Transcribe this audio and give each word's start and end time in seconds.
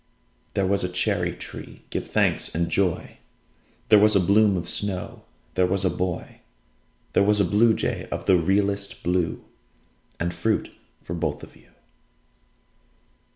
There 0.55 0.65
was 0.65 0.83
a 0.83 0.89
cherry 0.89 1.35
tree, 1.35 1.83
give 1.91 2.07
thanks 2.07 2.55
and 2.55 2.71
joy! 2.71 3.19
There 3.89 3.99
was 3.99 4.15
a 4.15 4.19
bloom 4.19 4.57
of 4.57 4.67
snow 4.67 5.25
There 5.53 5.67
was 5.67 5.85
a 5.85 5.91
boy 5.91 6.39
There 7.13 7.21
was 7.21 7.39
a 7.39 7.45
bluejay 7.45 8.09
of 8.09 8.25
the 8.25 8.35
realest 8.37 9.03
blue 9.03 9.45
And 10.19 10.33
fruit 10.33 10.71
for 11.03 11.13
both 11.13 11.43
of 11.43 11.55
you. 11.55 11.69